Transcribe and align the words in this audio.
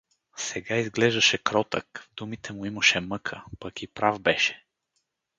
Сега 0.37 0.75
изглеждаше 0.75 1.37
кротък, 1.37 2.05
в 2.05 2.13
думите 2.15 2.53
му 2.53 2.65
имаше 2.65 2.99
мъка, 2.99 3.43
пък 3.59 3.81
и 3.81 3.87
прав 3.87 4.19
беше. 4.19 4.65